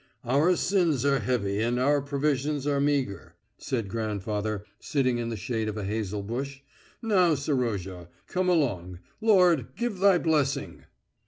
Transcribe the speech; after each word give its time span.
"Our 0.25 0.55
sins 0.55 1.05
are 1.05 1.19
heavy 1.19 1.61
and 1.61 1.79
our 1.79 2.01
provisions 2.01 2.65
are 2.65 2.79
meagre," 2.81 3.35
said 3.59 3.87
grandfather, 3.87 4.65
sitting 4.79 5.19
in 5.19 5.29
the 5.29 5.37
shade 5.37 5.69
of 5.69 5.77
a 5.77 5.83
hazel 5.85 6.23
bush. 6.23 6.61
"Now, 7.03 7.35
Serozha, 7.35 8.09
come 8.25 8.49
along. 8.49 8.97
Lord, 9.21 9.67
give 9.75 9.99
Thy 9.99 10.17
blessing!" 10.17 10.85